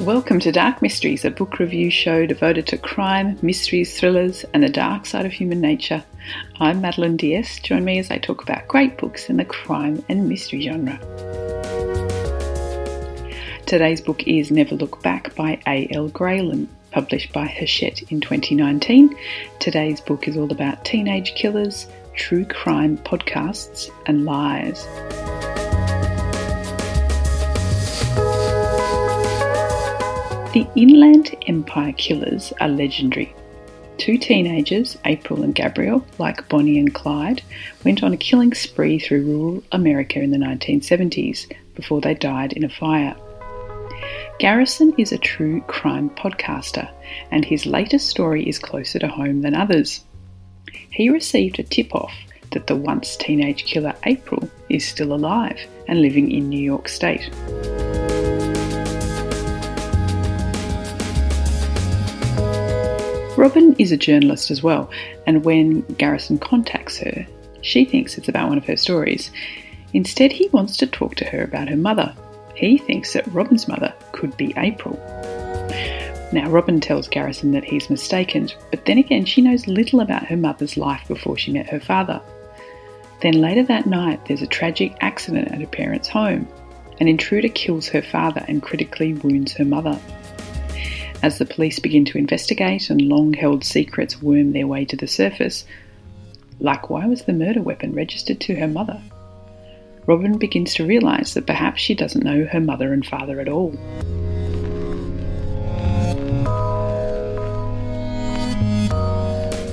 Welcome 0.00 0.40
to 0.40 0.50
Dark 0.50 0.80
Mysteries, 0.80 1.26
a 1.26 1.30
book 1.30 1.58
review 1.58 1.90
show 1.90 2.24
devoted 2.24 2.66
to 2.68 2.78
crime, 2.78 3.38
mysteries, 3.42 4.00
thrillers, 4.00 4.46
and 4.54 4.62
the 4.62 4.70
dark 4.70 5.04
side 5.04 5.26
of 5.26 5.32
human 5.32 5.60
nature. 5.60 6.02
I'm 6.58 6.80
Madeline 6.80 7.18
Diaz. 7.18 7.60
Join 7.62 7.84
me 7.84 7.98
as 7.98 8.10
I 8.10 8.16
talk 8.16 8.42
about 8.42 8.66
great 8.66 8.96
books 8.96 9.28
in 9.28 9.36
the 9.36 9.44
crime 9.44 10.02
and 10.08 10.26
mystery 10.26 10.62
genre. 10.62 10.98
Today's 13.66 14.00
book 14.00 14.26
is 14.26 14.50
Never 14.50 14.74
Look 14.74 15.02
Back 15.02 15.34
by 15.34 15.60
Alison 15.66 16.10
Gaylin, 16.12 16.68
published 16.92 17.34
by 17.34 17.44
Hachette 17.44 18.10
in 18.10 18.22
2019. 18.22 19.14
Today's 19.58 20.00
book 20.00 20.26
is 20.26 20.38
all 20.38 20.50
about 20.50 20.82
teenage 20.82 21.34
killers, 21.34 21.86
true 22.14 22.46
crime 22.46 22.96
podcasts, 22.96 23.90
and 24.06 24.24
lies. 24.24 24.86
The 30.52 30.66
Inland 30.74 31.36
Empire 31.46 31.92
killers 31.92 32.52
are 32.60 32.66
legendary. 32.66 33.32
Two 33.98 34.18
teenagers, 34.18 34.98
April 35.04 35.44
and 35.44 35.54
Gabriel, 35.54 36.04
like 36.18 36.48
Bonnie 36.48 36.80
and 36.80 36.92
Clyde, 36.92 37.42
went 37.84 38.02
on 38.02 38.12
a 38.12 38.16
killing 38.16 38.52
spree 38.54 38.98
through 38.98 39.26
rural 39.26 39.62
America 39.70 40.18
in 40.18 40.32
the 40.32 40.38
1970s 40.38 41.52
before 41.76 42.00
they 42.00 42.14
died 42.14 42.52
in 42.52 42.64
a 42.64 42.68
fire. 42.68 43.14
Garrison 44.40 44.92
is 44.98 45.12
a 45.12 45.18
true 45.18 45.60
crime 45.68 46.10
podcaster, 46.10 46.90
and 47.30 47.44
his 47.44 47.64
latest 47.64 48.08
story 48.08 48.48
is 48.48 48.58
closer 48.58 48.98
to 48.98 49.06
home 49.06 49.42
than 49.42 49.54
others. 49.54 50.00
He 50.90 51.10
received 51.10 51.60
a 51.60 51.62
tip 51.62 51.94
off 51.94 52.14
that 52.50 52.66
the 52.66 52.74
once 52.74 53.16
teenage 53.16 53.66
killer 53.66 53.94
April 54.04 54.50
is 54.68 54.84
still 54.84 55.12
alive 55.12 55.60
and 55.86 56.02
living 56.02 56.32
in 56.32 56.48
New 56.48 56.58
York 56.60 56.88
State. 56.88 57.30
Robin 63.36 63.74
is 63.78 63.92
a 63.92 63.96
journalist 63.96 64.50
as 64.50 64.62
well, 64.62 64.90
and 65.26 65.44
when 65.44 65.82
Garrison 65.94 66.38
contacts 66.38 66.98
her, 66.98 67.26
she 67.62 67.84
thinks 67.84 68.18
it's 68.18 68.28
about 68.28 68.48
one 68.48 68.58
of 68.58 68.66
her 68.66 68.76
stories. 68.76 69.30
Instead, 69.92 70.32
he 70.32 70.48
wants 70.48 70.76
to 70.78 70.86
talk 70.86 71.14
to 71.16 71.24
her 71.24 71.42
about 71.42 71.68
her 71.68 71.76
mother. 71.76 72.14
He 72.54 72.78
thinks 72.78 73.12
that 73.12 73.32
Robin's 73.32 73.68
mother 73.68 73.94
could 74.12 74.36
be 74.36 74.52
April. 74.56 74.98
Now, 76.32 76.48
Robin 76.50 76.80
tells 76.80 77.08
Garrison 77.08 77.52
that 77.52 77.64
he's 77.64 77.90
mistaken, 77.90 78.48
but 78.70 78.84
then 78.84 78.98
again, 78.98 79.24
she 79.24 79.40
knows 79.40 79.66
little 79.66 80.00
about 80.00 80.26
her 80.26 80.36
mother's 80.36 80.76
life 80.76 81.06
before 81.08 81.38
she 81.38 81.52
met 81.52 81.68
her 81.68 81.80
father. 81.80 82.20
Then 83.20 83.40
later 83.40 83.62
that 83.64 83.86
night, 83.86 84.26
there's 84.26 84.42
a 84.42 84.46
tragic 84.46 84.96
accident 85.00 85.48
at 85.48 85.60
her 85.60 85.66
parents' 85.66 86.08
home. 86.08 86.48
An 87.00 87.08
intruder 87.08 87.48
kills 87.48 87.88
her 87.88 88.02
father 88.02 88.44
and 88.46 88.62
critically 88.62 89.14
wounds 89.14 89.52
her 89.54 89.64
mother. 89.64 89.98
As 91.22 91.36
the 91.36 91.44
police 91.44 91.78
begin 91.78 92.06
to 92.06 92.18
investigate 92.18 92.88
and 92.88 93.02
long 93.02 93.34
held 93.34 93.62
secrets 93.62 94.22
worm 94.22 94.52
their 94.52 94.66
way 94.66 94.86
to 94.86 94.96
the 94.96 95.06
surface, 95.06 95.66
like 96.60 96.88
why 96.88 97.04
was 97.06 97.24
the 97.24 97.34
murder 97.34 97.60
weapon 97.60 97.92
registered 97.92 98.40
to 98.40 98.54
her 98.54 98.68
mother? 98.68 99.02
Robin 100.06 100.38
begins 100.38 100.72
to 100.74 100.86
realise 100.86 101.34
that 101.34 101.46
perhaps 101.46 101.82
she 101.82 101.94
doesn't 101.94 102.24
know 102.24 102.46
her 102.46 102.60
mother 102.60 102.94
and 102.94 103.06
father 103.06 103.38
at 103.38 103.48
all. 103.48 103.72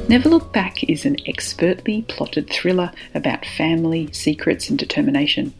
Never 0.09 0.29
Look 0.29 0.51
Back 0.51 0.83
is 0.83 1.05
an 1.05 1.15
expertly 1.25 2.01
plotted 2.03 2.49
thriller 2.49 2.91
about 3.15 3.45
family, 3.45 4.09
secrets, 4.11 4.69
and 4.69 4.77
determination. 4.77 5.53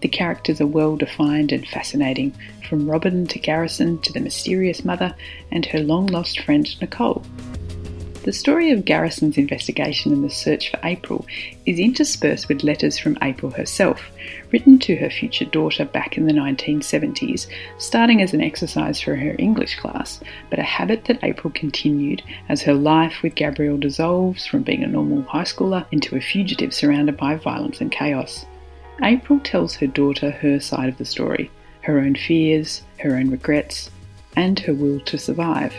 The 0.00 0.08
characters 0.08 0.60
are 0.60 0.66
well 0.66 0.96
defined 0.96 1.52
and 1.52 1.66
fascinating, 1.66 2.34
from 2.68 2.88
Robin 2.88 3.26
to 3.26 3.38
Garrison 3.38 3.98
to 4.02 4.12
the 4.12 4.20
mysterious 4.20 4.84
mother 4.84 5.14
and 5.50 5.66
her 5.66 5.80
long 5.80 6.06
lost 6.06 6.40
friend 6.40 6.68
Nicole. 6.80 7.24
The 8.24 8.32
story 8.32 8.70
of 8.70 8.86
Garrison's 8.86 9.36
investigation 9.36 10.10
and 10.10 10.24
the 10.24 10.30
search 10.30 10.70
for 10.70 10.80
April 10.82 11.26
is 11.66 11.78
interspersed 11.78 12.48
with 12.48 12.64
letters 12.64 12.96
from 12.96 13.18
April 13.20 13.52
herself, 13.52 14.10
written 14.50 14.78
to 14.78 14.96
her 14.96 15.10
future 15.10 15.44
daughter 15.44 15.84
back 15.84 16.16
in 16.16 16.24
the 16.24 16.32
1970s, 16.32 17.48
starting 17.76 18.22
as 18.22 18.32
an 18.32 18.40
exercise 18.40 18.98
for 18.98 19.14
her 19.14 19.36
English 19.38 19.76
class, 19.76 20.20
but 20.48 20.58
a 20.58 20.62
habit 20.62 21.04
that 21.04 21.22
April 21.22 21.52
continued 21.54 22.22
as 22.48 22.62
her 22.62 22.72
life 22.72 23.22
with 23.22 23.34
Gabriel 23.34 23.76
dissolves 23.76 24.46
from 24.46 24.62
being 24.62 24.82
a 24.82 24.86
normal 24.86 25.20
high 25.24 25.42
schooler 25.42 25.84
into 25.92 26.16
a 26.16 26.20
fugitive 26.22 26.72
surrounded 26.72 27.18
by 27.18 27.36
violence 27.36 27.82
and 27.82 27.92
chaos. 27.92 28.46
April 29.02 29.40
tells 29.40 29.74
her 29.76 29.86
daughter 29.86 30.30
her 30.30 30.60
side 30.60 30.88
of 30.88 30.98
the 30.98 31.04
story 31.04 31.50
her 31.82 31.98
own 31.98 32.14
fears, 32.14 32.82
her 33.00 33.14
own 33.16 33.30
regrets, 33.30 33.90
and 34.36 34.58
her 34.60 34.72
will 34.72 35.00
to 35.00 35.18
survive. 35.18 35.74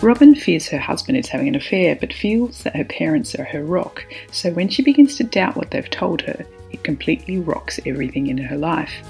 Robin 0.00 0.36
fears 0.36 0.68
her 0.68 0.78
husband 0.78 1.18
is 1.18 1.28
having 1.28 1.48
an 1.48 1.56
affair 1.56 1.96
but 1.96 2.12
feels 2.12 2.62
that 2.62 2.76
her 2.76 2.84
parents 2.84 3.34
are 3.34 3.44
her 3.44 3.64
rock, 3.64 4.06
so 4.30 4.52
when 4.52 4.68
she 4.68 4.82
begins 4.82 5.16
to 5.16 5.24
doubt 5.24 5.56
what 5.56 5.72
they've 5.72 5.90
told 5.90 6.22
her, 6.22 6.46
it 6.70 6.84
completely 6.84 7.38
rocks 7.38 7.80
everything 7.84 8.28
in 8.28 8.38
her 8.38 8.56
life. 8.56 9.02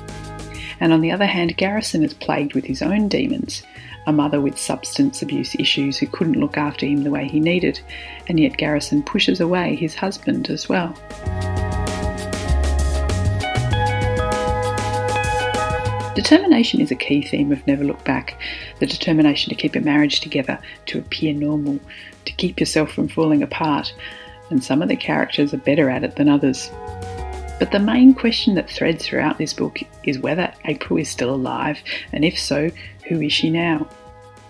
And 0.80 0.94
on 0.94 1.02
the 1.02 1.10
other 1.10 1.26
hand, 1.26 1.58
Garrison 1.58 2.02
is 2.02 2.14
plagued 2.14 2.54
with 2.54 2.64
his 2.64 2.80
own 2.80 3.08
demons, 3.08 3.62
a 4.08 4.12
mother 4.12 4.40
with 4.40 4.58
substance 4.58 5.20
abuse 5.20 5.54
issues 5.56 5.98
who 5.98 6.06
couldn't 6.06 6.40
look 6.40 6.56
after 6.56 6.86
him 6.86 7.04
the 7.04 7.10
way 7.10 7.28
he 7.28 7.38
needed, 7.38 7.78
and 8.26 8.40
yet 8.40 8.56
Garrison 8.56 9.02
pushes 9.02 9.38
away 9.38 9.76
his 9.76 9.94
husband 9.94 10.48
as 10.48 10.66
well. 10.66 10.94
Determination 16.14 16.80
is 16.80 16.90
a 16.90 16.96
key 16.96 17.20
theme 17.22 17.52
of 17.52 17.64
Never 17.66 17.84
Look 17.84 18.02
Back 18.04 18.40
the 18.80 18.86
determination 18.86 19.50
to 19.50 19.56
keep 19.56 19.76
a 19.76 19.80
marriage 19.80 20.20
together, 20.20 20.58
to 20.86 20.98
appear 20.98 21.34
normal, 21.34 21.78
to 22.24 22.32
keep 22.32 22.60
yourself 22.60 22.90
from 22.90 23.08
falling 23.08 23.42
apart, 23.42 23.92
and 24.50 24.64
some 24.64 24.80
of 24.82 24.88
the 24.88 24.96
characters 24.96 25.52
are 25.52 25.58
better 25.58 25.90
at 25.90 26.04
it 26.04 26.16
than 26.16 26.28
others. 26.28 26.70
But 27.58 27.72
the 27.72 27.80
main 27.80 28.14
question 28.14 28.54
that 28.54 28.70
threads 28.70 29.04
throughout 29.04 29.38
this 29.38 29.52
book 29.52 29.80
is 30.04 30.20
whether 30.20 30.52
April 30.64 30.98
is 30.98 31.08
still 31.08 31.34
alive, 31.34 31.82
and 32.12 32.24
if 32.24 32.38
so, 32.38 32.70
who 33.08 33.20
is 33.20 33.32
she 33.32 33.50
now? 33.50 33.88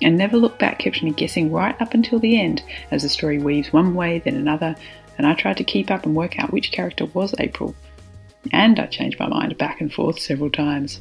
And 0.01 0.17
Never 0.17 0.37
Look 0.37 0.59
Back 0.59 0.79
kept 0.79 1.03
me 1.03 1.11
guessing 1.11 1.51
right 1.51 1.81
up 1.81 1.95
until 1.95 2.19
the 2.19 2.41
end 2.41 2.63
as 2.91 3.03
the 3.03 3.09
story 3.09 3.39
weaves 3.39 3.73
one 3.73 3.95
way, 3.95 4.21
then 4.21 4.37
another, 4.37 4.77
and 5.17 5.27
I 5.27 5.35
tried 5.35 5.57
to 5.57 5.65
keep 5.65 5.91
up 5.91 6.07
and 6.07 6.15
work 6.15 6.39
out 6.39 6.53
which 6.53 6.71
character 6.71 7.07
was 7.07 7.35
April. 7.39 7.75
And 8.53 8.79
I 8.79 8.87
changed 8.87 9.19
my 9.19 9.27
mind 9.27 9.59
back 9.59 9.81
and 9.81 9.93
forth 9.93 10.21
several 10.21 10.51
times. 10.51 11.01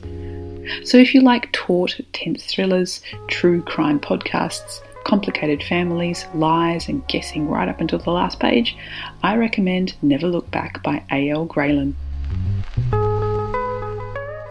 So 0.84 0.97
if 0.97 1.13
you 1.13 1.22
like 1.22 1.51
taut, 1.51 2.00
tense 2.13 2.45
thrillers, 2.45 3.01
true 3.28 3.62
crime 3.62 4.00
podcasts, 4.00 4.81
complicated 5.03 5.63
families, 5.63 6.25
lies, 6.33 6.89
and 6.89 7.07
guessing 7.07 7.48
right 7.48 7.69
up 7.69 7.80
until 7.80 8.00
the 8.00 8.12
last 8.12 8.39
page, 8.39 8.75
I 9.24 9.38
recommend 9.38 9.95
Never 10.01 10.27
Look 10.27 10.50
Back 10.51 10.83
by 10.83 11.03
Alison 11.10 11.48
Gaylin. 11.48 11.94